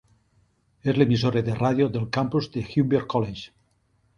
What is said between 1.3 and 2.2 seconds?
de ràdio del